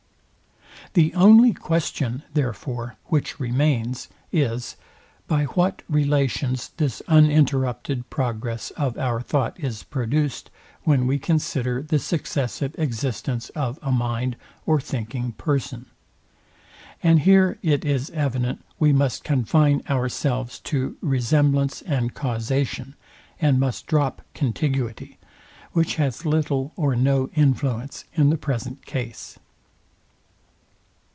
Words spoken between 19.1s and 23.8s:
confine ourselves to resemblance and causation, and